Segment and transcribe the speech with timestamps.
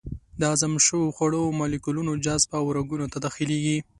[0.39, 3.77] د هضم شوو خوړو مالیکولونه جذب او رګونو ته داخلېږي.